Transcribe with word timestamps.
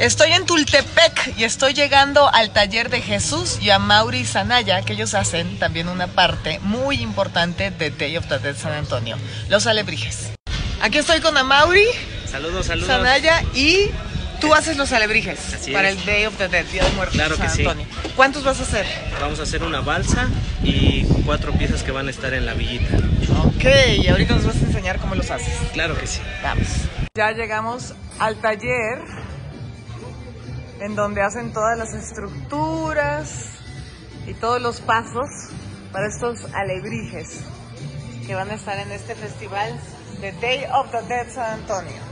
Estoy 0.00 0.32
en 0.32 0.46
Tultepec 0.46 1.34
y 1.36 1.44
estoy 1.44 1.74
llegando 1.74 2.32
al 2.32 2.54
taller 2.54 2.88
de 2.88 3.02
Jesús 3.02 3.58
y 3.60 3.68
a 3.68 3.78
Mauri 3.78 4.24
Sanaya, 4.24 4.80
que 4.80 4.94
ellos 4.94 5.12
hacen 5.12 5.58
también 5.58 5.88
una 5.88 6.06
parte 6.06 6.58
muy 6.62 7.02
importante 7.02 7.70
de 7.70 7.90
Day 7.90 8.16
of 8.16 8.26
the 8.26 8.38
Dead 8.38 8.56
San 8.56 8.72
Antonio, 8.72 9.18
los 9.50 9.66
alebrijes. 9.66 10.30
Aquí 10.80 10.96
estoy 10.96 11.20
con 11.20 11.36
Amaury 11.36 11.84
Saludos, 12.24 12.64
saludos. 12.64 12.88
Sanaya 12.88 13.42
y 13.52 13.90
tú 14.40 14.54
haces 14.54 14.78
los 14.78 14.90
alebrijes 14.92 15.38
Así 15.52 15.70
para 15.70 15.90
es. 15.90 15.98
el 15.98 16.06
Day 16.06 16.24
of 16.24 16.34
the 16.38 16.48
Dead, 16.48 16.64
Día 16.64 16.82
de 16.82 16.90
Muertos 16.92 17.16
Claro 17.16 17.36
San 17.36 17.46
que 17.48 17.52
sí. 17.52 17.60
Antonio. 17.60 17.86
¿Cuántos 18.16 18.42
vas 18.42 18.58
a 18.58 18.62
hacer? 18.62 18.86
Vamos 19.20 19.38
a 19.38 19.42
hacer 19.42 19.62
una 19.62 19.82
balsa 19.82 20.28
y 20.64 21.04
cuatro 21.26 21.52
piezas 21.52 21.82
que 21.82 21.90
van 21.90 22.08
a 22.08 22.10
estar 22.10 22.32
en 22.32 22.46
la 22.46 22.54
villita. 22.54 22.96
Ok, 23.44 23.66
y 23.98 24.08
ahorita 24.08 24.34
nos 24.36 24.46
vas 24.46 24.56
a 24.56 24.60
enseñar 24.60 24.98
cómo 24.98 25.14
los 25.14 25.30
haces. 25.30 25.52
Claro 25.74 25.94
que 26.00 26.06
sí. 26.06 26.20
Vamos. 26.42 26.68
Ya 27.14 27.32
llegamos 27.32 27.92
al 28.18 28.36
taller 28.36 29.02
en 30.80 30.96
donde 30.96 31.22
hacen 31.22 31.52
todas 31.52 31.76
las 31.76 31.94
estructuras 31.94 33.58
y 34.26 34.34
todos 34.34 34.60
los 34.60 34.80
pasos 34.80 35.28
para 35.92 36.08
estos 36.08 36.52
alebrijes 36.54 37.40
que 38.26 38.34
van 38.34 38.50
a 38.50 38.54
estar 38.54 38.78
en 38.78 38.90
este 38.92 39.14
festival 39.14 39.78
de 40.20 40.32
Day 40.32 40.64
of 40.72 40.90
the 40.90 41.02
Dead 41.02 41.28
San 41.32 41.60
Antonio. 41.60 42.09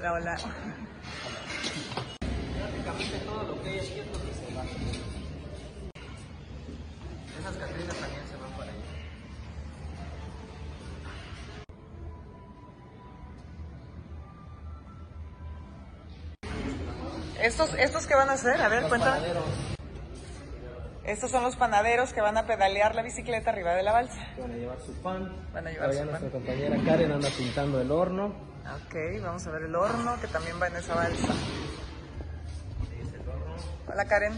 Hola, 0.00 0.12
hola. 0.14 0.38
Esas 7.38 7.56
catrinas 7.56 7.96
también 7.96 8.22
se 8.28 8.36
van 8.36 8.50
para 8.52 8.70
allá. 8.72 8.80
¿Estos, 17.42 17.74
¿Estos 17.74 18.06
qué 18.06 18.14
van 18.14 18.28
a 18.28 18.32
hacer? 18.32 18.60
A 18.60 18.68
ver, 18.68 18.84
cuéntame. 18.84 19.26
Estos 21.04 21.30
son 21.30 21.42
los 21.42 21.56
panaderos 21.56 22.12
que 22.12 22.20
van 22.20 22.36
a 22.36 22.46
pedalear 22.46 22.94
la 22.94 23.02
bicicleta 23.02 23.50
arriba 23.50 23.74
de 23.74 23.82
la 23.82 23.92
balsa. 23.92 24.18
Van 24.38 24.52
a 24.52 24.54
llevar 24.54 24.78
su 24.84 24.92
pan. 25.02 25.32
Van 25.52 25.66
a 25.66 25.70
llevar 25.70 25.90
Allá 25.90 26.00
su 26.00 26.04
nuestra 26.06 26.30
pan. 26.30 26.40
compañera 26.40 26.76
Karen 26.84 27.12
anda 27.12 27.28
pintando 27.36 27.80
el 27.80 27.90
horno. 27.90 28.49
Ok, 28.76 28.94
vamos 29.22 29.46
a 29.46 29.50
ver 29.50 29.62
el 29.64 29.74
horno 29.74 30.20
que 30.20 30.28
también 30.28 30.60
va 30.60 30.68
en 30.68 30.76
esa 30.76 30.94
balsa. 30.94 31.26
Hola 33.88 34.04
Karen. 34.04 34.32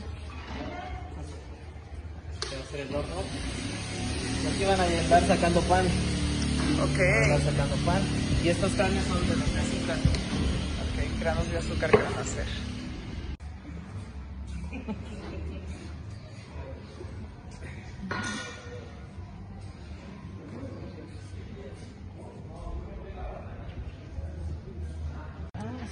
Se 2.49 2.55
va 2.57 2.61
a 2.63 2.65
hacer 2.65 2.81
el 2.81 2.95
horno. 2.95 3.15
Y 4.43 4.47
aquí 4.47 4.65
van 4.65 4.81
a 4.81 4.87
estar 4.87 5.27
sacando 5.27 5.61
pan. 5.63 5.85
Van 5.87 6.81
a 6.81 6.85
Ok, 6.85 6.99
estar 6.99 7.53
sacando 7.53 7.77
pan. 7.85 8.03
Y 8.43 8.49
estos 8.49 8.73
canes 8.73 9.05
son 9.05 9.21
de 9.29 9.37
los 9.37 9.53
de 9.53 9.61
azúcar. 9.61 9.97
ok, 9.99 11.21
granos 11.21 11.51
de 11.51 11.59
azúcar 11.59 11.91
que 11.91 11.97
van 11.99 12.15
a 12.15 12.21
hacer. 12.21 12.47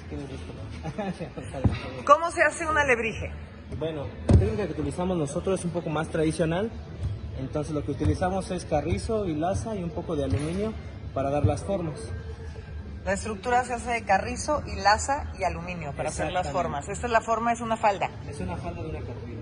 ¿Cómo 2.05 2.31
se 2.31 2.43
hace 2.43 2.67
un 2.67 2.77
alebrije? 2.77 3.33
Bueno, 3.79 4.07
la 4.29 4.37
técnica 4.37 4.67
que 4.67 4.73
utilizamos 4.73 5.17
nosotros 5.17 5.61
es 5.61 5.65
un 5.65 5.73
poco 5.73 5.91
más 5.91 6.09
tradicional. 6.09 6.71
Entonces 7.39 7.73
lo 7.73 7.85
que 7.85 7.93
utilizamos 7.93 8.51
es 8.51 8.65
carrizo 8.65 9.27
y 9.27 9.35
laza 9.35 9.75
y 9.75 9.83
un 9.83 9.91
poco 9.91 10.17
de 10.17 10.25
aluminio 10.25 10.73
para 11.15 11.31
dar 11.31 11.47
las 11.47 11.63
formas. 11.65 12.01
La 13.05 13.15
estructura 13.15 13.65
se 13.65 13.73
hace 13.73 13.91
de 13.91 14.05
carrizo 14.05 14.63
y 14.67 14.77
laza 14.77 15.33
y 15.39 15.45
aluminio 15.45 15.93
para 15.97 16.11
hacer 16.11 16.31
las 16.33 16.51
formas. 16.51 16.89
Esta 16.89 17.07
es 17.07 17.13
la 17.13 17.23
forma, 17.23 17.53
es 17.53 17.61
una 17.61 17.77
falda. 17.77 18.11
Es 18.29 18.41
una 18.41 18.57
falda 18.57 18.83
de 18.83 18.91
una 18.91 19.01
catrina. 19.01 19.41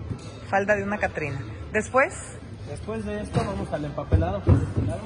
Falda 0.49 0.77
de 0.77 0.83
una 0.83 0.99
Catrina. 0.99 1.41
Después, 1.73 2.39
Después 2.69 3.05
de 3.07 3.23
esto 3.23 3.41
vamos 3.45 3.73
al 3.73 3.85
empapelado 3.87 4.41
por 4.43 4.55
este 4.55 4.83
lado. 4.83 5.01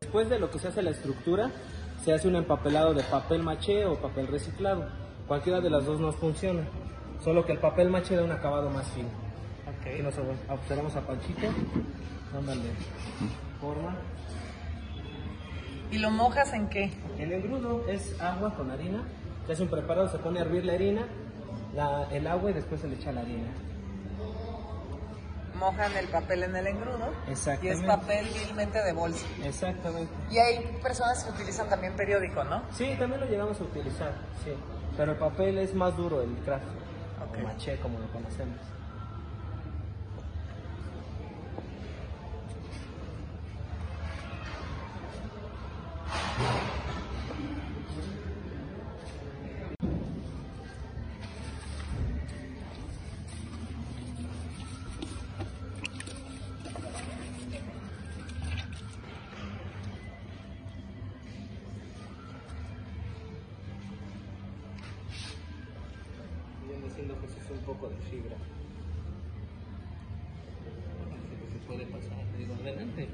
Después 0.00 0.30
de 0.30 0.38
lo 0.38 0.50
que 0.50 0.58
se 0.60 0.68
hace 0.68 0.82
la 0.82 0.90
estructura, 0.90 1.50
se 2.04 2.12
hace 2.12 2.28
un 2.28 2.36
empapelado 2.36 2.92
de 2.94 3.02
papel 3.04 3.42
maché 3.42 3.84
o 3.86 3.96
papel 3.96 4.26
reciclado. 4.28 4.86
Cualquiera 5.26 5.60
de 5.60 5.70
las 5.70 5.86
dos 5.86 6.00
nos 6.00 6.14
funciona. 6.16 6.62
Solo 7.22 7.46
que 7.46 7.52
el 7.52 7.58
papel 7.58 7.88
maché 7.88 8.16
da 8.16 8.24
un 8.24 8.32
acabado 8.32 8.68
más 8.70 8.86
fino. 8.88 9.08
Aquí 9.66 10.02
nos 10.02 10.14
observamos 10.48 10.94
a 10.96 11.00
Panchito. 11.00 11.46
Dándole 12.32 12.60
forma. 13.60 13.96
¿y 15.90 15.98
lo 15.98 16.10
mojas 16.10 16.52
en 16.52 16.68
qué? 16.68 16.90
El 17.18 17.32
engrudo 17.32 17.84
es 17.88 18.20
agua 18.20 18.54
con 18.54 18.70
harina. 18.70 19.02
Se 19.46 19.52
hace 19.52 19.62
un 19.62 19.68
preparado, 19.68 20.08
se 20.08 20.18
pone 20.18 20.40
a 20.40 20.42
hervir 20.42 20.64
la 20.64 20.72
harina, 20.72 21.02
la- 21.74 22.08
el 22.10 22.26
agua 22.26 22.50
y 22.50 22.54
después 22.54 22.80
se 22.80 22.88
le 22.88 22.96
echa 22.96 23.12
la 23.12 23.20
harina. 23.20 23.46
Mojan 25.58 25.96
el 25.96 26.08
papel 26.08 26.42
en 26.42 26.56
el 26.56 26.66
engrudo. 26.66 27.12
Y 27.62 27.68
es 27.68 27.80
papel 27.82 28.26
vilmente 28.34 28.82
de 28.82 28.92
bolsa. 28.92 29.26
Exactamente. 29.42 30.12
Y 30.30 30.38
hay 30.38 30.78
personas 30.82 31.24
que 31.24 31.30
utilizan 31.30 31.68
también 31.68 31.94
periódico, 31.94 32.44
¿no? 32.44 32.62
Sí, 32.72 32.96
también 32.98 33.20
lo 33.20 33.26
llegamos 33.26 33.60
a 33.60 33.64
utilizar, 33.64 34.12
sí. 34.44 34.52
Pero 34.96 35.12
el 35.12 35.18
papel 35.18 35.58
es 35.58 35.74
más 35.74 35.96
duro, 35.96 36.22
el 36.22 36.34
craft. 36.38 36.64
Ok. 37.28 37.38
O 37.38 37.42
maché, 37.44 37.78
como 37.78 37.98
lo 37.98 38.06
conocemos. 38.12 38.58
Que 67.20 67.28
se 67.28 67.52
un 67.52 67.58
poco 67.60 67.88
de 67.88 67.96
fibra. 68.10 68.36
Así 71.14 71.36
que 71.36 71.52
se 71.52 71.66
puede 71.66 71.86
pasar, 71.86 72.18
digo, 72.36 72.54
adelante. 72.54 73.08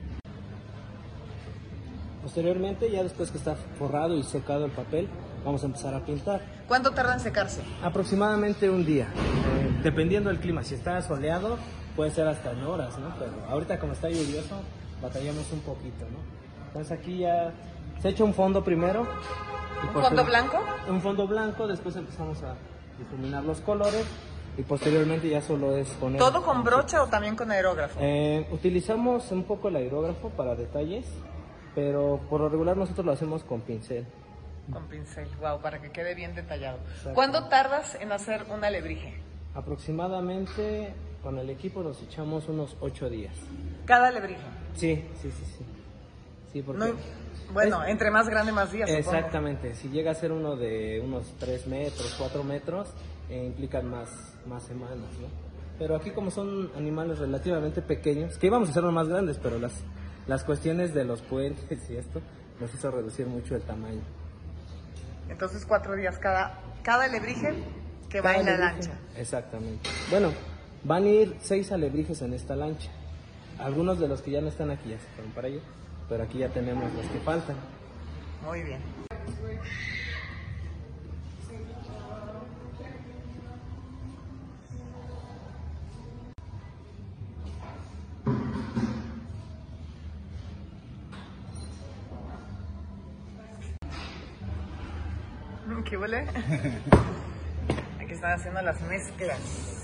Posteriormente, 2.23 2.91
ya 2.91 3.03
después 3.03 3.31
que 3.31 3.39
está 3.39 3.57
forrado 3.79 4.17
y 4.17 4.23
secado 4.23 4.65
el 4.67 4.71
papel, 4.73 5.09
vamos 5.45 5.63
a 5.63 5.67
empezar 5.67 5.95
a 5.95 6.05
pintar. 6.05 6.41
¿Cuánto 6.69 6.93
tarda 6.93 7.15
en 7.15 7.21
secarse? 7.21 7.63
Aproximadamente 7.83 8.69
un 8.69 8.85
día, 8.85 9.05
eh, 9.05 9.81
dependiendo 9.83 10.31
del 10.31 10.39
clima. 10.39 10.63
Si 10.63 10.75
está 10.75 11.01
soleado, 11.03 11.59
puede 11.97 12.11
ser 12.11 12.29
hasta 12.29 12.53
en 12.53 12.63
horas, 12.65 12.99
¿no? 12.99 13.15
Pero 13.19 13.33
ahorita 13.49 13.79
como 13.79 13.95
está 13.95 14.09
lluvioso, 14.09 14.61
batallamos 15.03 15.51
un 15.53 15.61
poquito, 15.61 16.05
¿no? 16.11 16.19
Entonces 16.69 16.93
aquí 16.97 17.19
ya 17.19 17.53
se 18.01 18.11
echa 18.11 18.25
un 18.25 18.35
fondo 18.35 18.63
primero. 18.63 19.07
y 19.83 19.97
¿Un 19.97 20.03
fondo 20.03 20.25
blanco? 20.25 20.59
Un 20.89 21.01
fondo 21.01 21.27
blanco, 21.27 21.67
después 21.67 21.97
empezamos 21.97 22.43
a 22.43 22.55
difuminar 23.01 23.43
los 23.45 23.61
colores 23.61 24.05
y 24.57 24.63
posteriormente 24.63 25.29
ya 25.29 25.41
solo 25.41 25.77
es 25.77 25.89
poner... 25.91 26.19
¿Todo 26.19 26.43
con 26.43 26.63
brocha 26.63 27.03
o 27.03 27.09
también 27.09 27.35
con 27.35 27.51
aerógrafo? 27.51 27.99
Eh, 28.01 28.47
utilizamos 28.53 29.31
un 29.33 29.45
poco 29.45 29.69
el 29.69 29.77
aerógrafo 29.77 30.31
para 30.31 30.55
detalles, 30.55 31.07
pero 31.75 32.21
por 32.29 32.41
lo 32.41 32.49
regular 32.49 32.77
nosotros 32.77 33.07
lo 33.07 33.13
hacemos 33.13 33.43
con 33.43 33.63
pincel. 33.63 34.07
Con 34.73 34.87
pincel, 34.87 35.29
wow, 35.41 35.61
para 35.61 35.81
que 35.81 35.91
quede 35.91 36.15
bien 36.15 36.35
detallado. 36.35 36.79
¿Cuándo 37.15 37.49
tardas 37.49 37.97
en 38.01 38.13
hacer 38.13 38.45
un 38.51 38.63
alebrije? 38.65 39.21
Aproximadamente 39.55 40.95
con 41.23 41.39
el 41.39 41.51
equipo 41.51 41.83
nos 41.83 42.01
echamos 42.03 42.49
unos 42.49 42.77
8 42.81 43.11
días. 43.11 43.35
Cada 43.85 44.09
alebrije. 44.09 44.41
Sí, 44.75 45.05
sí, 45.21 45.31
sí, 45.31 45.45
sí. 45.59 45.65
Sí, 46.53 46.63
porque... 46.63 46.87
No, 46.87 46.95
bueno, 47.53 47.85
entre 47.85 48.11
más 48.11 48.29
grande, 48.29 48.53
más 48.53 48.71
días. 48.71 48.89
supongo. 48.89 49.17
Exactamente, 49.17 49.75
si 49.75 49.89
llega 49.89 50.13
a 50.13 50.15
ser 50.15 50.33
uno 50.33 50.57
de 50.57 51.01
unos 51.05 51.35
3 51.39 51.67
metros, 51.67 52.15
4 52.19 52.45
metros, 52.45 52.89
eh, 53.29 53.45
implican 53.47 53.89
más, 53.91 54.09
más 54.47 54.63
semanas, 54.63 55.11
¿no? 55.21 55.29
Pero 55.79 55.97
aquí 55.97 56.11
como 56.11 56.31
son 56.31 56.71
animales 56.77 57.19
relativamente 57.19 57.81
pequeños, 57.83 58.37
que 58.39 58.47
íbamos 58.47 58.69
a 58.69 58.73
ser 58.73 58.83
más 58.85 59.09
grandes, 59.09 59.39
pero 59.39 59.59
las, 59.59 59.73
las 60.27 60.45
cuestiones 60.45 60.95
de 60.95 61.05
los 61.05 61.23
puentes 61.23 61.91
y 61.91 61.97
esto 61.97 62.21
nos 62.61 62.73
hizo 62.75 62.91
reducir 62.91 63.27
mucho 63.27 63.57
el 63.57 63.63
tamaño. 63.63 64.03
Entonces, 65.29 65.65
cuatro 65.65 65.97
días 65.97 66.19
cada, 66.19 66.59
cada 66.83 67.05
alebrije 67.05 67.55
que 68.11 68.21
va 68.21 68.37
en 68.37 68.47
la 68.47 68.59
lancha. 68.59 68.93
Exactamente. 69.17 69.89
Bueno, 70.11 70.33
van 70.85 71.05
a 71.05 71.09
ir 71.09 71.37
seis 71.41 71.73
alebrijes 71.73 72.21
en 72.23 72.35
esta 72.35 72.57
lancha. 72.57 72.91
Algunos 73.59 73.99
de 73.99 74.09
los 74.09 74.21
que 74.23 74.33
ya 74.33 74.41
no 74.41 74.49
están 74.49 74.71
aquí 74.71 74.91
ya 74.91 74.99
se 74.99 75.07
fueron 75.15 75.33
para 75.33 75.49
allá, 75.49 75.61
pero 76.11 76.25
aquí 76.25 76.39
ya 76.39 76.49
tenemos 76.49 76.93
los 76.93 77.07
que 77.07 77.21
faltan. 77.21 77.55
Muy 78.45 78.63
bien. 78.63 78.81
¿Qué 95.89 95.97
huele? 95.97 96.27
Aquí 98.01 98.13
están 98.13 98.33
haciendo 98.33 98.63
las 98.63 98.81
mezclas. 98.83 99.80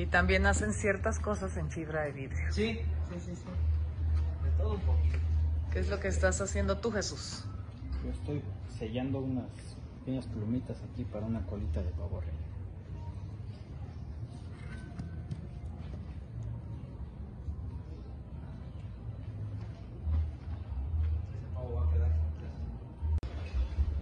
Y 0.00 0.06
también 0.06 0.46
hacen 0.46 0.72
ciertas 0.72 1.18
cosas 1.18 1.58
en 1.58 1.70
fibra 1.70 2.04
de 2.04 2.12
vidrio. 2.12 2.50
Sí, 2.50 2.80
sí, 3.10 3.20
sí, 3.20 3.36
sí. 3.36 3.44
De 4.42 4.50
todo 4.56 4.72
un 4.72 4.80
poquito. 4.80 5.18
¿Qué 5.70 5.80
es 5.80 5.90
lo 5.90 6.00
que 6.00 6.08
estás 6.08 6.40
haciendo 6.40 6.78
tú, 6.78 6.90
Jesús? 6.90 7.44
Yo 8.02 8.10
estoy 8.10 8.42
sellando 8.78 9.18
unas 9.18 9.44
pequeñas 9.98 10.24
plumitas 10.24 10.78
aquí 10.90 11.04
para 11.04 11.26
una 11.26 11.44
colita 11.44 11.82
de 11.82 11.90
pavo 11.90 12.18
real. 12.18 12.32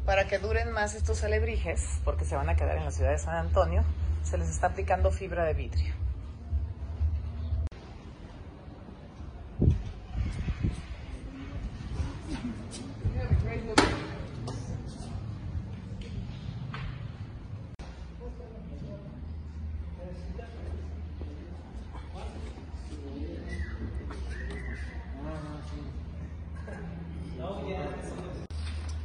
Para 0.06 0.29
que 0.29 0.39
duren 0.39 0.71
más 0.71 0.95
estos 0.95 1.25
alebrijes, 1.25 1.99
porque 2.05 2.25
se 2.25 2.37
van 2.37 2.49
a 2.49 2.55
quedar 2.55 2.77
en 2.77 2.85
la 2.85 2.93
ciudad 2.93 3.11
de 3.11 3.19
San 3.19 3.35
Antonio, 3.35 3.83
se 4.23 4.38
les 4.38 4.49
está 4.49 4.69
aplicando 4.69 5.11
fibra 5.11 5.44
de 5.44 5.55
vidrio. 5.55 5.94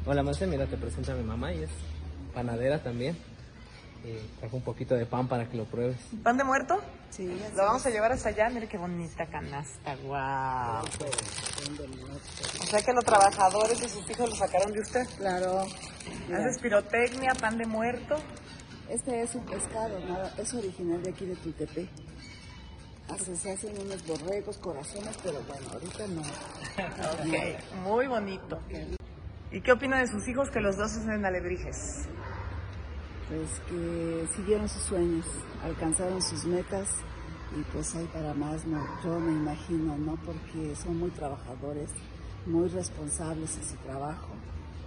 Hola, 0.05 0.21
Marce, 0.21 0.45
mira, 0.45 0.67
te 0.67 0.77
presento 0.77 1.11
a 1.11 1.15
mi 1.15 1.23
mamá, 1.23 1.53
y 1.53 1.63
es 1.63 1.69
panadera 2.35 2.83
también. 2.83 3.17
Y 4.03 4.17
trajo 4.39 4.57
un 4.57 4.63
poquito 4.63 4.95
de 4.95 5.05
pan 5.05 5.27
para 5.29 5.47
que 5.49 5.55
lo 5.55 5.63
pruebes. 5.65 5.97
¿Pan 6.23 6.37
de 6.37 6.43
muerto? 6.43 6.77
Sí, 7.09 7.25
Lo 7.55 7.63
vamos 7.63 7.85
a 7.85 7.89
llevar 7.89 8.11
hasta 8.11 8.29
allá. 8.29 8.49
Mire 8.49 8.67
qué 8.67 8.77
bonita 8.77 9.25
canasta. 9.27 9.95
¡Wow! 10.03 10.83
O 12.61 12.65
sea 12.65 12.81
que 12.81 12.91
los 12.93 13.05
trabajadores 13.05 13.79
de 13.79 13.87
sus 13.87 14.09
hijos 14.09 14.29
lo 14.29 14.35
sacaron 14.35 14.71
de 14.73 14.79
usted. 14.81 15.05
Claro. 15.17 15.65
Mira, 16.27 16.39
Haces 16.39 16.59
pirotecnia, 16.61 17.33
pan 17.35 17.57
de 17.57 17.65
muerto. 17.65 18.15
este 18.89 19.21
es 19.21 19.33
un 19.35 19.45
pescado, 19.45 19.97
nada, 20.05 20.33
es 20.37 20.53
original 20.53 21.01
de 21.01 21.09
aquí 21.11 21.25
de 21.25 21.35
Tultepec. 21.37 21.89
Hace- 23.09 23.35
se 23.35 23.51
hacen 23.51 23.79
unos 23.79 24.05
borregos, 24.05 24.57
corazones, 24.57 25.17
pero 25.23 25.41
bueno, 25.43 25.67
ahorita 25.71 26.07
no. 26.07 26.21
Ok, 27.13 27.77
muy 27.83 28.07
bonito. 28.07 28.59
¿Y 29.51 29.61
qué 29.61 29.71
opina 29.71 29.99
de 29.99 30.07
sus 30.07 30.27
hijos 30.27 30.49
que 30.49 30.59
los 30.59 30.77
dos 30.77 30.91
hacen 30.97 31.23
alebrijes? 31.25 32.07
Pues 33.33 33.49
que 33.67 34.27
siguieron 34.35 34.69
sus 34.69 34.83
sueños, 34.83 35.25
alcanzaron 35.63 36.21
sus 36.21 36.45
metas 36.45 36.87
y 37.57 37.63
pues 37.73 37.95
hay 37.95 38.05
para 38.05 38.31
más, 38.35 38.63
no, 38.67 38.79
yo 39.03 39.19
me 39.19 39.31
imagino, 39.31 39.97
¿no? 39.97 40.19
Porque 40.23 40.75
son 40.75 40.99
muy 40.99 41.09
trabajadores, 41.09 41.89
muy 42.45 42.67
responsables 42.67 43.57
en 43.57 43.63
su 43.63 43.75
trabajo. 43.77 44.27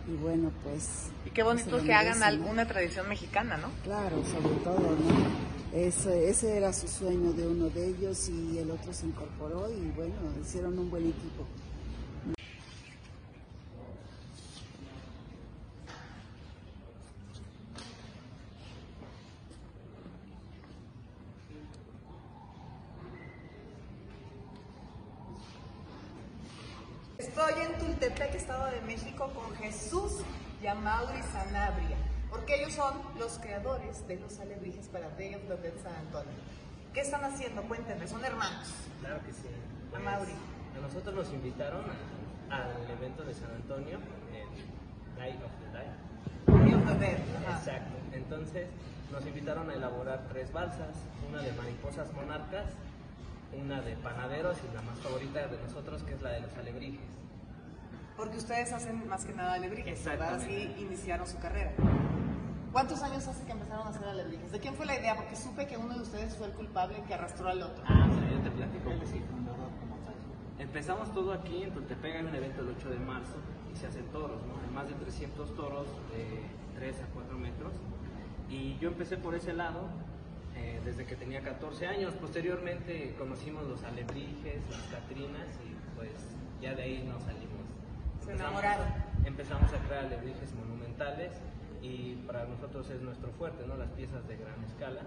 Y 0.07 0.15
bueno, 0.23 0.53
pues... 0.63 1.11
Y 1.25 1.31
qué 1.31 1.43
bonito 1.43 1.77
lo 1.77 1.83
que 1.83 1.93
hagan 1.93 2.23
alguna 2.23 2.69
tradición 2.69 3.09
mexicana, 3.09 3.57
¿no? 3.57 3.71
Claro, 3.83 4.23
sobre 4.25 4.55
todo, 4.63 4.79
¿no? 4.79 5.77
Ese, 5.77 6.29
ese 6.29 6.57
era 6.57 6.73
su 6.73 6.87
sueño 6.87 7.33
de 7.33 7.49
uno 7.49 7.69
de 7.69 7.89
ellos 7.89 8.29
y 8.29 8.59
el 8.59 8.71
otro 8.71 8.93
se 8.93 9.07
incorporó 9.07 9.69
y 9.73 9.91
bueno, 9.97 10.15
hicieron 10.41 10.79
un 10.79 10.89
buen 10.89 11.09
equipo. 11.09 11.45
Estoy 27.19 27.53
en 27.63 27.79
Tultepec, 27.79 28.35
Estado 28.35 28.67
de 28.67 28.81
México, 28.83 29.31
con 29.35 29.55
Jesús 29.57 30.21
y 30.63 30.67
Amaury 30.67 31.23
Sanabria, 31.33 31.97
porque 32.31 32.57
ellos 32.57 32.75
son 32.75 32.95
los 33.19 33.39
creadores 33.39 34.07
de 34.07 34.17
los 34.17 34.39
alebrijes 34.39 34.89
para 34.89 35.09
Day 35.11 35.35
of 35.35 35.43
the 35.49 35.57
Dead 35.57 35.73
San 35.83 35.95
Antonio. 35.95 36.33
¿Qué 36.93 37.01
están 37.01 37.25
haciendo? 37.25 37.63
Cuéntenme, 37.63 38.07
son 38.07 38.23
hermanos. 38.25 38.69
Claro 39.01 39.21
que 39.25 39.33
sí. 39.33 39.49
A 39.95 39.99
Mauri. 39.99 40.33
A 40.77 40.81
nosotros 40.81 41.15
nos 41.15 41.33
invitaron 41.33 41.85
al 42.51 42.91
evento 42.91 43.25
de 43.25 43.33
San 43.35 43.51
Antonio, 43.51 43.99
el 44.33 45.17
Day 45.17 45.41
of 45.43 45.53
the 45.63 45.79
Day. 45.79 46.65
Day 46.65 46.75
of 46.75 46.87
the 46.87 46.99
Dead. 46.99 47.19
ajá. 47.47 47.59
Exacto. 47.59 47.97
Entonces 48.13 48.69
nos 49.11 49.25
invitaron 49.27 49.71
a 49.71 49.75
elaborar 49.75 50.27
tres 50.29 50.53
balsas, 50.53 50.97
una 51.31 51.41
de 51.43 51.53
mariposas 51.53 52.13
monarcas, 52.13 52.67
una 53.53 53.81
de 53.81 53.97
panaderos 53.97 54.59
y 54.69 54.75
la 54.75 54.83
más 54.83 54.99
favorita 55.01 55.47
de 55.47 55.59
nosotros 55.59 56.03
que 56.03 56.15
es 56.15 56.23
la 56.23 56.31
de 56.31 56.41
los 56.41 56.57
alebrijes. 56.57 57.07
Porque 58.17 58.39
ustedes 58.39 58.73
hacen 58.73 59.07
más 59.09 59.25
que 59.25 59.35
nada 59.35 59.55
alebrijes, 59.55 60.05
¿verdad? 60.05 60.35
Así 60.35 60.75
iniciaron 60.79 61.27
su 61.27 61.39
carrera. 61.39 61.73
¿Cuántos 62.73 63.03
años 63.03 63.27
hace 63.27 63.45
que 63.45 63.53
empezaron 63.53 63.87
a 63.87 63.91
hacer 63.91 64.09
alebrijes? 64.09 64.53
¿De 64.53 64.59
quién 64.59 64.75
fue 64.75 64.87
la 64.87 64.99
idea? 64.99 65.15
Porque 65.17 65.37
supe 65.37 65.67
que 65.67 65.77
uno 65.77 65.95
de 65.95 66.01
ustedes 66.01 66.37
fue 66.37 66.47
el 66.47 66.53
culpable 66.53 67.03
que 67.07 67.15
arrastró 67.15 67.49
al 67.49 67.63
otro. 67.63 67.85
Ah, 67.87 68.07
mira, 68.07 68.31
yo 68.31 68.41
te 68.43 68.51
platico 68.51 68.91
un 68.91 68.99
poquito. 69.01 69.27
Empezamos 70.59 71.13
todo 71.13 71.33
aquí 71.33 71.63
en 71.63 71.73
Tultepec, 71.73 72.17
hay 72.17 72.25
un 72.25 72.35
evento 72.35 72.63
el 72.63 72.69
8 72.69 72.91
de 72.91 72.99
marzo 72.99 73.37
y 73.73 73.77
se 73.77 73.87
hacen 73.87 74.07
toros, 74.07 74.43
¿no? 74.47 74.55
Hay 74.63 74.75
más 74.75 74.89
de 74.89 74.95
300 74.95 75.55
toros 75.55 75.87
de 76.13 76.43
3 76.77 77.03
a 77.03 77.07
4 77.15 77.39
metros. 77.39 77.73
Y 78.49 78.79
yo 78.79 78.89
empecé 78.89 79.17
por 79.19 79.35
ese 79.35 79.53
lado 79.53 79.89
eh, 80.57 80.81
desde 80.85 81.05
que 81.07 81.17
tenía 81.17 81.43
14 81.43 81.87
años. 81.87 82.15
Posteriormente 82.15 83.15
conocimos 83.19 83.65
los 83.67 83.83
alebrijes, 83.85 84.61
las 84.71 84.83
catrinas 84.91 85.47
y 85.65 85.97
pues 85.97 86.11
ya 86.61 86.75
de 86.75 86.83
ahí 86.83 87.03
nos 87.09 87.23
salimos. 87.23 87.47
Se 88.25 88.33
Empezamos- 88.33 88.41
enamoraron. 88.63 88.87
Empezamos 89.25 89.73
a 89.73 89.79
crear 89.87 90.05
alebrijes 90.07 90.55
monumentales 90.55 91.33
y 91.83 92.15
para 92.27 92.45
nosotros 92.47 92.89
es 92.91 93.01
nuestro 93.03 93.31
fuerte, 93.33 93.67
¿no? 93.67 93.77
Las 93.77 93.91
piezas 93.91 94.27
de 94.29 94.37
gran 94.37 94.63
escala 94.65 95.03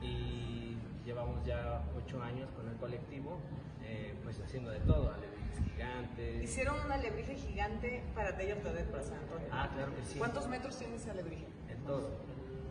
y 0.00 0.76
llevamos 1.04 1.44
ya 1.44 1.82
ocho 1.96 2.22
años 2.22 2.48
con 2.52 2.68
el 2.68 2.76
colectivo, 2.76 3.40
eh, 3.82 4.14
pues 4.22 4.40
haciendo 4.40 4.70
de 4.70 4.80
todo, 4.80 5.12
alebrijes 5.12 5.58
gigantes. 5.72 6.42
Hicieron 6.44 6.76
un 6.84 6.92
alebrije 6.92 7.34
gigante 7.34 8.02
para 8.14 8.36
the 8.36 8.44
Dead 8.46 8.86
para 8.90 9.02
San 9.02 9.18
Antonio. 9.18 9.48
Ah, 9.50 9.68
claro 9.74 9.94
que 9.96 10.04
sí. 10.04 10.18
¿Cuántos 10.18 10.48
metros 10.48 10.76
tiene 10.78 10.96
ese 10.96 11.10
alebrije? 11.10 11.46
En 11.68 11.78
todo. 11.84 12.10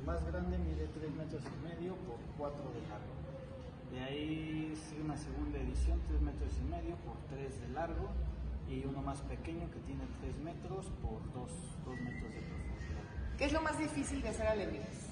Más 0.08 0.26
grande 0.26 0.58
mide 0.58 0.88
3 0.88 1.12
metros 1.20 1.44
y 1.44 1.68
medio 1.68 1.94
por 2.08 2.16
4 2.38 2.64
de 2.72 2.82
largo. 2.88 3.12
De 3.92 4.00
ahí 4.00 4.74
sigue 4.88 5.02
una 5.04 5.18
segunda 5.18 5.60
edición, 5.60 6.00
3 6.08 6.22
metros 6.22 6.54
y 6.64 6.64
medio 6.64 6.96
por 7.04 7.20
3 7.28 7.60
de 7.60 7.68
largo. 7.76 8.08
Y 8.72 8.88
uno 8.88 9.02
más 9.02 9.20
pequeño 9.28 9.70
que 9.70 9.80
tiene 9.84 10.08
3 10.24 10.38
metros 10.48 10.86
por 11.04 11.20
2, 11.36 11.52
metros 12.08 12.32
de 12.32 12.40
profundidad. 12.40 13.04
¿Qué 13.38 13.46
es 13.52 13.52
lo 13.52 13.60
más 13.60 13.78
difícil 13.78 14.22
de 14.22 14.30
hacer 14.30 14.48
alebrijes? 14.48 15.12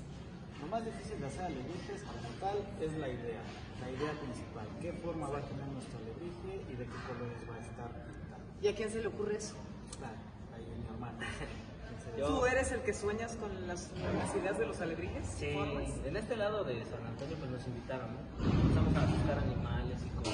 Lo 0.61 0.67
más 0.67 0.85
difícil 0.85 1.19
de 1.19 1.27
hacer 1.27 1.43
alebrijes 1.43 1.99
como 2.07 2.31
tal 2.39 2.55
es 2.79 2.95
la 2.95 3.09
idea, 3.09 3.43
la 3.83 3.91
idea 3.91 4.13
principal. 4.15 4.67
¿Qué 4.79 4.93
forma 4.93 5.27
va 5.27 5.39
a 5.39 5.43
tener 5.43 5.67
nuestro 5.75 5.99
alebrije 5.99 6.71
y 6.71 6.75
de 6.79 6.85
qué 6.87 6.99
colores 7.03 7.43
va 7.43 7.55
a 7.55 7.59
estar 7.67 7.91
pintado? 8.07 8.43
¿Y 8.63 8.67
a 8.69 8.73
quién 8.73 8.89
se 8.89 9.01
le 9.01 9.07
ocurre 9.07 9.35
eso? 9.35 9.59
Claro, 9.99 10.23
ahí 10.55 10.63
mi 10.63 10.87
hermano. 10.87 11.19
¿Tú 12.17 12.45
eres 12.45 12.71
el 12.71 12.81
que 12.81 12.93
sueñas 12.93 13.35
con 13.35 13.67
las, 13.67 13.91
las 13.97 14.35
ideas 14.35 14.57
de 14.57 14.65
los 14.65 14.79
alebrijes? 14.81 15.25
Sí, 15.37 15.51
¿Formas? 15.53 15.89
en 16.05 16.15
este 16.17 16.35
lado 16.37 16.63
de 16.63 16.83
San 16.85 17.05
Antonio 17.05 17.35
pues 17.37 17.51
nos 17.51 17.67
invitaron, 17.67 18.07
¿no? 18.13 18.45
Empezamos 18.45 18.95
a 18.95 19.05
buscar 19.05 19.39
animales 19.39 19.99
y 20.05 20.09
cosas. 20.17 20.33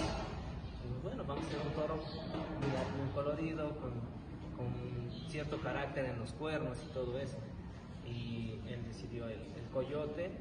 Y 0.86 0.88
pues, 0.92 1.04
bueno, 1.04 1.24
vamos 1.26 1.44
a 1.44 1.48
hacer 1.48 1.60
un 1.66 1.74
toro 1.74 1.96
muy, 1.96 3.04
muy 3.04 3.14
colorido, 3.14 3.70
con, 3.80 3.92
con 4.58 5.12
cierto 5.30 5.60
carácter 5.62 6.06
en 6.06 6.20
los 6.20 6.32
cuernos 6.34 6.78
y 6.84 6.94
todo 6.94 7.18
eso. 7.20 7.38
Y 8.06 8.60
él 8.68 8.84
decidió 8.88 9.28
el, 9.28 9.40
el 9.40 9.66
coyote. 9.74 10.32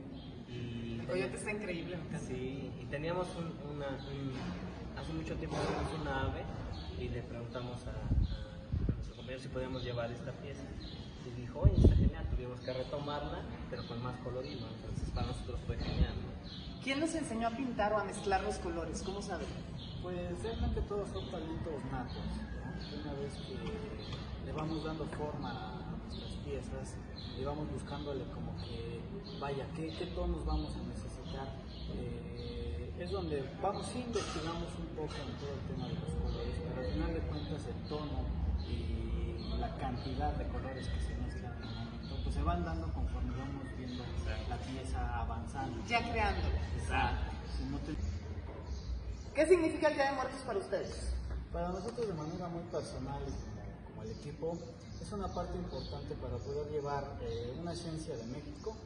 Y 0.49 0.99
El 1.01 1.07
coyote 1.07 1.37
está 1.37 1.53
increíble. 1.53 1.97
Sí, 2.27 2.71
y 2.81 2.85
teníamos 2.87 3.29
un- 3.37 3.77
una, 3.77 3.89
un- 3.89 4.99
hace 4.99 5.13
mucho 5.13 5.35
tiempo 5.37 5.57
tuvimos 5.57 6.01
una 6.03 6.23
ave 6.25 6.43
y 6.99 7.09
le 7.09 7.23
preguntamos 7.23 7.87
a, 7.87 7.91
a 7.91 8.95
nuestro 8.95 9.15
compañero 9.17 9.41
si 9.41 9.49
podíamos 9.49 9.83
llevar 9.85 10.11
esta 10.13 10.33
pieza. 10.33 10.65
Y 11.27 11.41
dijo, 11.41 11.61
oye, 11.61 11.75
está 11.77 11.97
genial, 11.97 12.27
tuvimos 12.31 12.61
que 12.61 12.73
retomarla, 12.73 13.43
pero 13.69 13.87
con 13.87 14.03
más 14.03 14.17
colorido, 14.21 14.67
entonces 14.77 15.11
para 15.11 15.27
nosotros 15.27 15.61
fue 15.67 15.77
genial. 15.77 16.15
¿no? 16.15 16.83
¿Quién 16.83 17.01
los 17.01 17.15
enseñó 17.15 17.49
a 17.49 17.51
pintar 17.51 17.93
o 17.93 17.99
a 17.99 18.05
mezclar 18.05 18.43
los 18.43 18.57
colores? 18.57 19.03
¿Cómo 19.03 19.21
saben? 19.21 19.47
Pues 20.03 20.43
realmente 20.43 20.81
todos 20.83 21.09
son 21.11 21.31
talentos 21.31 21.85
natos. 21.93 22.17
¿no? 22.17 23.03
Una 23.03 23.13
vez 23.21 23.35
que 23.35 24.47
le 24.47 24.53
vamos 24.53 24.83
dando 24.85 25.05
forma 25.07 25.51
a 25.51 26.07
nuestras 26.09 26.33
piezas 26.45 26.97
y 27.39 27.45
vamos 27.45 27.71
buscándole 27.71 28.25
como 28.33 28.57
que, 28.57 29.01
vaya, 29.39 29.67
¿qué, 29.77 29.95
qué 29.99 30.07
tonos 30.07 30.45
vamos 30.47 30.75
a 30.75 30.83
necesitar? 30.89 31.49
Eh, 31.95 32.95
es 32.99 33.11
donde 33.11 33.43
vamos, 33.63 33.87
sí 33.87 34.05
investigamos 34.07 34.69
un 34.79 34.87
poco 34.97 35.15
en 35.21 35.33
todo 35.41 35.53
el 35.53 35.65
tema 35.69 35.89
de 35.89 35.95
los 35.95 36.13
colores, 36.21 36.55
pero 36.65 36.87
al 36.87 36.93
final 36.93 37.15
de 37.15 37.21
cuentas 37.21 37.67
el 37.67 37.89
tono 37.89 38.25
y 38.69 39.20
la 39.61 39.77
cantidad 39.77 40.33
de 40.35 40.47
colores 40.49 40.87
que 40.89 41.01
se 41.01 41.15
mezclan 41.17 41.53
en 41.59 41.69
el 41.69 41.75
momento, 41.75 42.17
pues 42.25 42.35
se 42.35 42.43
van 42.43 42.65
dando 42.65 42.93
conforme 42.93 43.37
vamos 43.37 43.65
viendo 43.77 44.03
la 44.49 44.57
pieza 44.59 45.21
avanzando. 45.21 45.83
Ya 45.87 46.11
creándolo. 46.11 46.55
Exacto. 46.79 47.31
Si 47.57 47.65
no 47.65 47.79
te- 47.79 47.97
¿Qué 49.35 49.47
significa 49.47 49.89
el 49.89 49.95
Día 49.95 50.11
de 50.11 50.17
Muertos 50.17 50.41
para 50.47 50.59
ustedes? 50.59 51.13
Para 51.53 51.69
nosotros 51.69 52.07
de 52.07 52.15
manera 52.15 52.49
muy 52.49 52.63
personal 52.65 53.21
y 53.27 53.31
como, 53.31 53.63
como 53.91 54.03
el 54.03 54.11
equipo, 54.11 54.59
es 55.01 55.13
una 55.13 55.29
parte 55.29 55.57
importante 55.57 56.15
para 56.17 56.37
poder 56.39 56.71
llevar 56.71 57.05
eh, 57.23 57.57
una 57.61 57.73
esencia 57.73 58.17
de 58.17 58.25
México 58.27 58.77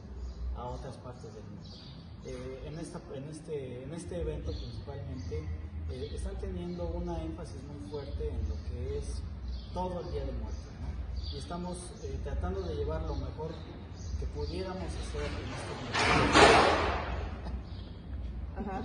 a 0.57 0.65
otras 0.65 0.95
partes 0.97 1.33
del 1.33 1.43
mundo. 1.43 1.69
Eh, 2.25 2.63
en, 2.67 2.79
esta, 2.79 2.99
en, 3.13 3.23
este, 3.29 3.83
en 3.83 3.93
este 3.93 4.21
evento 4.21 4.51
principalmente 4.51 5.39
eh, 5.91 6.11
están 6.15 6.35
teniendo 6.39 6.87
una 6.87 7.21
énfasis 7.21 7.61
muy 7.63 7.89
fuerte 7.91 8.29
en 8.29 8.49
lo 8.49 8.55
que 8.69 8.97
es 8.97 9.21
todo 9.75 9.99
el 9.99 10.11
Día 10.11 10.23
de 10.23 10.31
Muertos. 10.31 10.71
¿no? 10.79 11.35
Y 11.35 11.37
estamos 11.37 11.77
eh, 12.01 12.17
tratando 12.23 12.61
de 12.61 12.75
llevar 12.75 13.01
lo 13.01 13.15
mejor 13.15 13.51
que 14.17 14.25
pudiéramos 14.27 14.85
hacer 14.85 15.21
en 15.21 15.51
estos 15.51 15.75
momentos. 15.75 16.41
Ajá. 18.57 18.81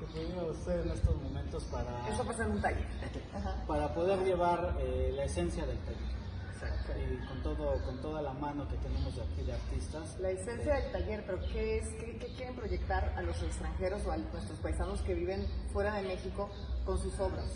Que 0.00 0.06
pudiéramos 0.06 0.56
hacer 0.56 0.80
en 0.80 0.90
estos 0.90 1.22
momentos 1.22 1.64
para 1.64 2.08
Eso 2.08 2.24
pasa 2.24 2.44
en 2.44 2.50
un 2.52 2.62
taller. 2.62 2.86
Ajá. 3.34 3.64
para 3.66 3.94
poder 3.94 4.24
llevar 4.24 4.74
eh, 4.80 5.12
la 5.14 5.24
esencia 5.24 5.66
del 5.66 5.78
taller. 5.80 6.22
Y 6.62 7.26
con, 7.26 7.42
todo, 7.42 7.74
con 7.84 8.00
toda 8.00 8.22
la 8.22 8.32
mano 8.34 8.68
que 8.68 8.76
tenemos 8.76 9.16
de 9.16 9.22
aquí 9.22 9.42
de 9.42 9.52
artistas. 9.52 10.16
La 10.20 10.30
esencia 10.30 10.76
del 10.76 10.92
taller, 10.92 11.24
pero 11.26 11.40
¿qué 11.52 11.78
es? 11.78 11.88
¿Qué, 11.94 12.16
qué 12.18 12.26
quieren 12.36 12.54
proyectar 12.54 13.12
a 13.16 13.22
los 13.22 13.42
extranjeros 13.42 14.06
o 14.06 14.12
a 14.12 14.16
nuestros 14.16 14.58
paisanos 14.60 15.02
que 15.02 15.12
viven 15.14 15.44
fuera 15.72 15.94
de 15.96 16.02
México 16.02 16.48
con 16.86 16.98
sus 16.98 17.18
obras? 17.18 17.52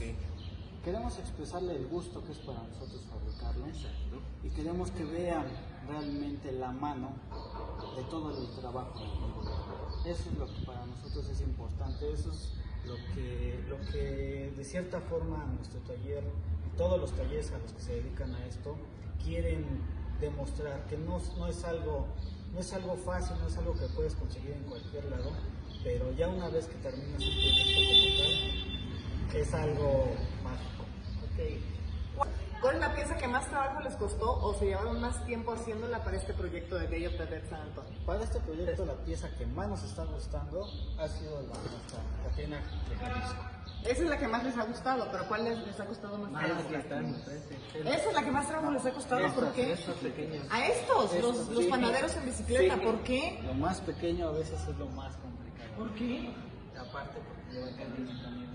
Queremos 0.86 1.18
expresarle 1.18 1.74
el 1.74 1.88
gusto 1.88 2.22
que 2.24 2.30
es 2.30 2.38
para 2.38 2.62
nosotros 2.62 3.02
fabricarlo 3.10 3.66
y 4.44 4.48
queremos 4.50 4.92
que 4.92 5.02
vean 5.02 5.44
realmente 5.88 6.52
la 6.52 6.70
mano 6.70 7.10
de 7.96 8.04
todo 8.04 8.30
el 8.30 8.48
trabajo. 8.60 8.94
Eso 10.06 10.30
es 10.30 10.38
lo 10.38 10.46
que 10.46 10.64
para 10.64 10.86
nosotros 10.86 11.28
es 11.28 11.40
importante, 11.40 12.12
eso 12.12 12.30
es 12.30 12.52
lo 12.84 12.94
que, 13.12 13.64
lo 13.68 13.80
que 13.90 14.52
de 14.56 14.64
cierta 14.64 15.00
forma 15.00 15.44
nuestro 15.56 15.80
taller, 15.80 16.22
todos 16.76 17.00
los 17.00 17.10
talleres 17.10 17.50
a 17.50 17.58
los 17.58 17.72
que 17.72 17.82
se 17.82 17.94
dedican 17.94 18.32
a 18.36 18.46
esto, 18.46 18.76
quieren 19.24 19.64
demostrar 20.20 20.86
que 20.86 20.96
no, 20.96 21.20
no 21.36 21.48
es 21.48 21.64
algo 21.64 22.06
no 22.54 22.60
es 22.60 22.72
algo 22.72 22.94
fácil, 22.94 23.36
no 23.40 23.48
es 23.48 23.56
algo 23.58 23.72
que 23.72 23.88
puedes 23.88 24.14
conseguir 24.14 24.52
en 24.52 24.62
cualquier 24.62 25.06
lado, 25.06 25.32
pero 25.82 26.12
ya 26.12 26.28
una 26.28 26.48
vez 26.48 26.68
que 26.68 26.76
terminas 26.76 27.20
un 27.20 27.34
proyecto 27.34 27.80
como 27.88 28.18
tal, 28.18 28.66
es 29.36 29.54
algo. 29.54 30.35
¿Cuál 32.76 32.82
es 32.82 32.88
la 32.90 32.94
pieza 32.94 33.16
que 33.16 33.26
más 33.28 33.46
trabajo 33.48 33.80
les 33.80 33.96
costó 33.96 34.32
o 34.32 34.52
se 34.58 34.66
llevaron 34.66 35.00
más 35.00 35.24
tiempo 35.24 35.52
haciéndola 35.52 36.04
para 36.04 36.18
este 36.18 36.34
proyecto 36.34 36.78
de 36.78 36.86
Day 36.88 37.06
of 37.06 37.16
the 37.16 37.24
Dead 37.24 37.42
San 37.48 37.62
Antonio? 37.62 37.90
Para 38.04 38.22
este 38.22 38.38
proyecto 38.40 38.84
la 38.84 38.92
pieza 38.96 39.30
que 39.38 39.46
más 39.46 39.66
nos 39.68 39.82
está 39.82 40.04
gustando 40.04 40.62
ha 40.98 41.08
sido 41.08 41.40
la 41.40 41.54
Catrina 42.28 42.56
de 42.90 42.96
Jalisco. 42.96 43.44
Esa 43.82 44.02
es 44.02 44.08
la 44.10 44.18
que 44.18 44.28
más 44.28 44.44
les 44.44 44.58
ha 44.58 44.64
gustado, 44.64 45.08
pero 45.10 45.26
¿cuál 45.26 45.44
les, 45.44 45.58
les 45.66 45.80
ha 45.80 45.86
costado 45.86 46.18
más 46.18 46.44
trabajo? 46.44 47.14
Esa 47.82 48.08
es 48.08 48.14
la 48.14 48.22
que 48.22 48.30
más 48.30 48.46
trabajo 48.46 48.70
les 48.72 48.84
ha 48.84 48.92
costado, 48.92 49.32
¿por 49.34 49.52
qué? 49.52 49.72
Estos 49.72 49.94
pequeños. 49.96 50.46
A 50.50 50.66
estos, 50.66 50.96
los, 51.04 51.12
Estos, 51.14 51.48
los 51.48 51.64
sí. 51.64 51.70
panaderos 51.70 52.14
en 52.16 52.24
bicicleta, 52.26 52.74
Sí. 52.74 52.80
¿por 52.80 52.98
qué? 53.04 53.40
Lo 53.42 53.54
más 53.54 53.80
pequeño 53.80 54.28
a 54.28 54.32
veces 54.32 54.60
es 54.68 54.76
lo 54.76 54.86
más 54.88 55.16
complicado. 55.16 55.70
¿Por 55.78 55.94
qué? 55.94 56.30
Aparte 56.78 57.20
porque 57.26 57.52
lleva 57.52 57.68
cariño 57.74 58.22
también 58.22 58.46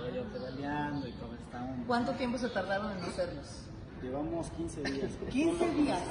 vaya 0.00 0.22
pedaleando 0.32 1.08
y 1.08 1.10
un- 1.10 1.35
¿Cuánto 1.86 2.12
tiempo 2.12 2.38
se 2.38 2.48
tardaron 2.48 2.90
en 2.96 3.02
hacerlos? 3.04 3.62
Llevamos 4.02 4.50
15 4.50 4.82
días. 4.92 5.12
15 5.30 5.70
días, 5.74 6.02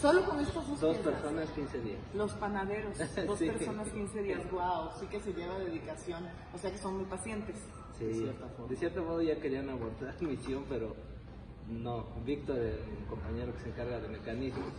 solo 0.00 0.24
con 0.24 0.40
estas 0.40 0.68
dos, 0.68 0.80
Dos 0.80 0.96
piezas. 0.96 1.12
personas, 1.14 1.50
15 1.50 1.80
días. 1.80 1.98
Los 2.14 2.32
panaderos, 2.34 2.96
dos 3.26 3.38
Sí. 3.38 3.46
personas, 3.50 3.88
15 3.88 4.22
días, 4.22 4.50
wow, 4.50 4.90
sí 4.98 5.06
que 5.06 5.20
se 5.20 5.32
lleva 5.32 5.58
dedicación, 5.58 6.24
o 6.54 6.58
sea 6.58 6.70
que 6.70 6.78
son 6.78 6.96
muy 6.98 7.04
pacientes. 7.06 7.56
Sí, 7.98 8.04
De 8.06 8.14
cierta 8.14 8.46
forma. 8.48 8.68
de 8.68 8.76
cierto 8.76 9.02
modo 9.04 9.22
ya 9.22 9.36
querían 9.40 9.68
abortar 9.70 10.14
la 10.20 10.28
misión, 10.28 10.64
pero 10.68 10.94
no. 11.68 12.04
Víctor, 12.24 12.58
el 12.58 13.04
compañero 13.08 13.52
que 13.54 13.60
se 13.60 13.68
encarga 13.70 14.00
de 14.00 14.08
mecanismos, 14.08 14.72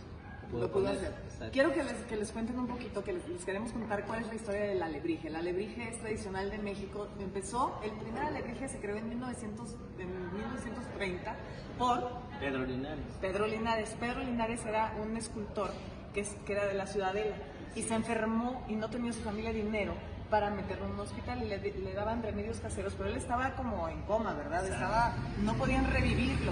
Lo 0.52 0.70
pudo 0.70 0.82
poner- 0.84 0.96
hacer. 0.96 1.12
Exacto. 1.24 1.52
Quiero 1.52 1.72
que 1.72 1.82
les, 1.84 1.92
que 2.04 2.16
les 2.16 2.30
cuenten 2.32 2.58
un 2.58 2.66
poquito, 2.66 3.02
que 3.02 3.12
les, 3.12 3.28
les 3.28 3.44
queremos 3.44 3.72
contar 3.72 4.04
cuál 4.06 4.20
es 4.22 4.28
la 4.28 4.34
historia 4.34 4.60
del 4.62 4.82
alebrije. 4.82 5.28
El 5.28 5.36
alebrije 5.36 5.88
es 5.88 5.98
tradicional 6.00 6.50
de 6.50 6.58
México. 6.58 7.08
Empezó, 7.20 7.80
el 7.82 7.90
primer 7.92 8.22
alebrije 8.22 8.68
se 8.68 8.78
creó 8.78 8.96
en, 8.96 9.08
1900, 9.08 9.76
en 9.98 10.32
1930 10.34 11.36
por 11.78 12.08
Pedro 12.40 12.64
Linares. 12.64 13.04
Pedro 13.20 13.46
Linares. 13.46 13.96
Pedro 13.98 14.18
Linares 14.24 14.64
era 14.64 14.94
un 15.02 15.16
escultor 15.16 15.70
que, 16.12 16.20
es- 16.20 16.36
que 16.46 16.52
era 16.52 16.66
de 16.66 16.74
la 16.74 16.86
Ciudadela 16.86 17.34
y 17.74 17.82
se 17.82 17.94
enfermó 17.94 18.64
y 18.68 18.76
no 18.76 18.88
tenía 18.90 19.12
su 19.12 19.20
familia 19.22 19.52
dinero 19.52 19.94
para 20.34 20.50
meterlo 20.50 20.86
en 20.86 20.94
un 20.94 20.98
hospital 20.98 21.44
y 21.44 21.46
le, 21.46 21.58
le 21.58 21.94
daban 21.94 22.20
remedios 22.20 22.58
caseros, 22.58 22.94
pero 22.98 23.08
él 23.08 23.16
estaba 23.16 23.54
como 23.54 23.88
en 23.88 24.02
coma, 24.02 24.34
¿verdad? 24.34 24.66
Estaba, 24.66 25.14
no 25.44 25.54
podían 25.54 25.88
revivirlo. 25.92 26.50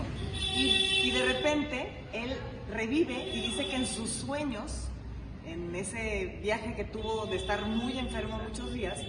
Y, 0.55 1.01
y 1.03 1.11
de 1.11 1.33
repente 1.33 1.93
él 2.13 2.33
revive 2.71 3.35
y 3.35 3.43
dice 3.43 3.67
que 3.67 3.75
en 3.75 3.87
sus 3.87 4.09
sueños, 4.09 4.87
en 5.45 5.75
ese 5.75 6.39
viaje 6.41 6.77
que 6.77 6.85
tuvo 6.85 7.27
de 7.27 7.35
estar 7.35 7.67
muy 7.67 7.99
enfermo 7.99 8.39
muchos 8.39 8.73
días, 8.73 9.01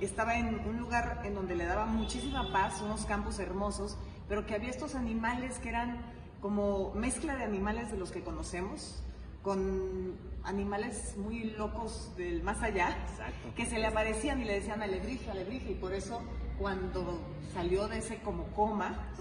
estaba 0.00 0.38
en 0.38 0.58
un 0.66 0.78
lugar 0.78 1.20
en 1.26 1.34
donde 1.34 1.54
le 1.54 1.66
daba 1.66 1.84
muchísima 1.84 2.50
paz, 2.50 2.80
unos 2.80 3.04
campos 3.04 3.38
hermosos, 3.38 3.98
pero 4.26 4.46
que 4.46 4.54
había 4.54 4.70
estos 4.70 4.94
animales 4.94 5.58
que 5.58 5.68
eran 5.68 5.98
como 6.40 6.94
mezcla 6.94 7.36
de 7.36 7.44
animales 7.44 7.90
de 7.90 7.98
los 7.98 8.10
que 8.10 8.22
conocemos, 8.22 9.02
con 9.42 10.16
animales 10.44 11.14
muy 11.16 11.50
locos 11.50 12.12
del 12.16 12.42
más 12.42 12.62
allá, 12.62 12.96
Exacto. 13.10 13.54
que 13.54 13.66
se 13.66 13.78
le 13.78 13.86
aparecían 13.86 14.40
y 14.40 14.44
le 14.44 14.54
decían 14.54 14.82
alebrije, 14.82 15.30
alebrije, 15.30 15.72
y 15.72 15.74
por 15.74 15.92
eso 15.92 16.22
cuando 16.58 17.20
salió 17.52 17.88
de 17.88 17.98
ese 17.98 18.18
como 18.18 18.44
coma, 18.48 19.12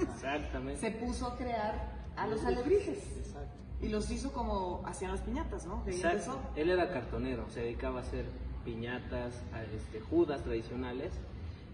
se 0.80 0.92
puso 0.92 1.28
a 1.28 1.38
crear 1.38 1.98
a 2.16 2.28
los 2.28 2.44
alebrijes. 2.44 2.98
Exacto. 3.18 3.58
Y 3.82 3.90
los 3.90 4.10
hizo 4.10 4.32
como 4.34 4.82
hacían 4.86 5.12
las 5.12 5.22
piñatas, 5.22 5.66
¿no? 5.68 5.84
Exacto. 5.86 6.40
Él 6.56 6.72
era 6.72 6.90
cartonero, 6.92 7.48
se 7.50 7.62
dedicaba 7.62 8.00
a 8.00 8.02
hacer 8.02 8.26
piñatas, 8.66 9.36
a, 9.54 9.64
este, 9.64 10.02
judas 10.02 10.44
tradicionales 10.44 11.14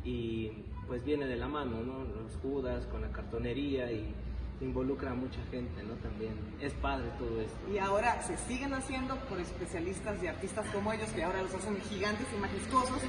y 0.03 0.49
pues 0.87 1.03
viene 1.05 1.25
de 1.27 1.37
la 1.37 1.47
mano, 1.47 1.81
¿no? 1.81 2.03
Los 2.03 2.35
judas 2.41 2.85
con 2.87 3.01
la 3.01 3.11
cartonería 3.11 3.91
y 3.91 4.13
involucra 4.61 5.11
a 5.11 5.13
mucha 5.13 5.41
gente, 5.51 5.83
¿no? 5.83 5.93
También 5.95 6.33
es 6.61 6.73
padre 6.75 7.09
todo 7.19 7.41
esto. 7.41 7.57
Y 7.73 7.77
ahora 7.79 8.21
se 8.21 8.37
siguen 8.37 8.73
haciendo 8.73 9.15
por 9.27 9.39
especialistas 9.39 10.21
y 10.23 10.27
artistas 10.27 10.65
como 10.73 10.93
ellos, 10.93 11.09
que 11.09 11.23
ahora 11.23 11.41
los 11.41 11.53
hacen 11.53 11.79
gigantes 11.89 12.25
y 12.35 12.39
majestuosos, 12.39 13.01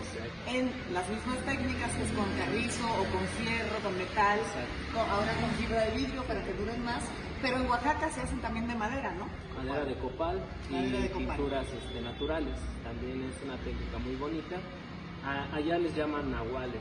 en 0.48 0.70
las 0.92 1.08
mismas 1.08 1.38
técnicas, 1.44 1.92
que 1.92 2.02
es 2.02 2.10
con 2.12 2.26
carrizo 2.38 2.84
o 2.86 3.04
con 3.12 3.24
fierro, 3.38 3.78
con 3.82 3.96
metal, 3.98 4.40
con- 4.92 5.08
ahora 5.10 5.32
con 5.40 5.50
fibra 5.58 5.80
de 5.84 5.90
vidrio 5.96 6.22
para 6.24 6.42
que 6.44 6.52
duren 6.54 6.84
más. 6.84 7.02
Pero 7.42 7.56
en 7.58 7.66
Oaxaca 7.68 8.08
se 8.10 8.22
hacen 8.22 8.40
también 8.40 8.66
de 8.66 8.74
madera, 8.74 9.12
¿no? 9.14 9.26
Madera 9.62 9.84
de 9.84 9.94
copal 9.98 10.42
y 10.70 10.90
de 10.90 11.10
copal. 11.10 11.26
pinturas 11.36 11.66
este, 11.72 12.00
naturales. 12.00 12.56
También 12.82 13.22
es 13.22 13.42
una 13.44 13.56
técnica 13.58 13.98
muy 13.98 14.16
bonita. 14.16 14.56
A- 15.24 15.54
allá 15.54 15.78
les 15.78 15.94
llaman 15.94 16.30
nahuales. 16.32 16.80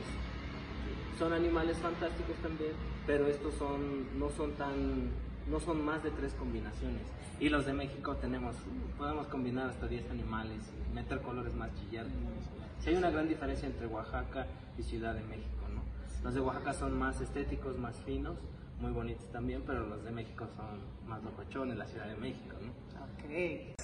Son 1.18 1.32
animales 1.32 1.78
fantásticos 1.78 2.36
también, 2.42 2.72
pero 3.06 3.26
estos 3.26 3.54
son 3.54 4.18
no 4.18 4.30
son 4.30 4.52
tan 4.52 5.10
no 5.48 5.60
son 5.60 5.84
más 5.84 6.02
de 6.02 6.10
tres 6.10 6.32
combinaciones. 6.34 7.02
Y 7.40 7.48
los 7.48 7.66
de 7.66 7.72
México 7.72 8.16
tenemos, 8.16 8.56
podemos 8.96 9.26
combinar 9.26 9.70
hasta 9.70 9.86
10 9.86 10.10
animales 10.10 10.70
meter 10.92 11.20
colores 11.20 11.52
más 11.54 11.74
chillantes. 11.74 12.16
Sí 12.80 12.90
hay 12.90 12.96
una 12.96 13.10
gran 13.10 13.28
diferencia 13.28 13.66
entre 13.66 13.86
Oaxaca 13.86 14.46
y 14.78 14.82
Ciudad 14.82 15.14
de 15.14 15.22
México, 15.22 15.66
¿no? 15.72 15.82
Los 16.22 16.34
de 16.34 16.40
Oaxaca 16.40 16.72
son 16.72 16.98
más 16.98 17.20
estéticos, 17.20 17.78
más 17.78 17.96
finos, 18.04 18.36
muy 18.80 18.92
bonitos 18.92 19.30
también, 19.32 19.62
pero 19.66 19.86
los 19.86 20.04
de 20.04 20.10
México 20.10 20.46
son 20.56 20.80
más 21.08 21.22
locochones, 21.22 21.76
la 21.76 21.86
Ciudad 21.86 22.06
de 22.06 22.16
México, 22.16 22.54
¿no? 22.60 22.70
Ok. 23.04 23.74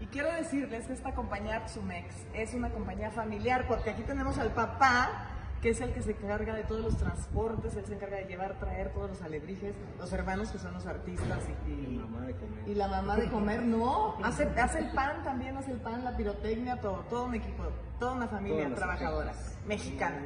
Y 0.00 0.06
quiero 0.06 0.32
decirles 0.32 0.86
que 0.86 0.94
esta 0.94 1.14
compañía 1.14 1.64
Psumex 1.66 2.26
es 2.34 2.54
una 2.54 2.70
compañía 2.70 3.10
familiar 3.10 3.66
porque 3.68 3.90
aquí 3.90 4.02
tenemos 4.02 4.38
al 4.38 4.52
papá 4.52 5.39
que 5.60 5.70
es 5.70 5.80
el 5.80 5.92
que 5.92 6.02
se 6.02 6.12
encarga 6.12 6.54
de 6.54 6.62
todos 6.64 6.80
los 6.80 6.96
transportes, 6.96 7.76
él 7.76 7.84
se 7.86 7.94
encarga 7.94 8.16
de 8.16 8.24
llevar, 8.24 8.58
traer 8.58 8.92
todos 8.92 9.10
los 9.10 9.22
alebrijes, 9.22 9.74
los 9.98 10.12
hermanos 10.12 10.50
que 10.50 10.58
son 10.58 10.72
los 10.72 10.86
artistas 10.86 11.38
y, 11.66 11.70
y, 11.70 11.98
mamá 11.98 12.26
de 12.26 12.34
comer. 12.34 12.68
y 12.68 12.74
la 12.74 12.88
mamá 12.88 13.16
de 13.16 13.28
comer, 13.28 13.62
no, 13.62 14.16
hace, 14.24 14.44
hace 14.44 14.78
el 14.78 14.90
pan 14.92 15.22
también, 15.22 15.56
hace 15.56 15.72
el 15.72 15.78
pan, 15.78 16.02
la 16.02 16.16
pirotecnia, 16.16 16.80
todo, 16.80 17.04
todo 17.10 17.24
un 17.24 17.34
equipo, 17.34 17.64
toda 17.98 18.12
una 18.12 18.28
familia 18.28 18.64
Todas 18.64 18.78
trabajadora, 18.78 19.32
mexicana. 19.66 20.16